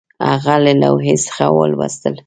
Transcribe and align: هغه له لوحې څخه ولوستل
هغه 0.29 0.55
له 0.63 0.71
لوحې 0.81 1.15
څخه 1.25 1.45
ولوستل 1.57 2.13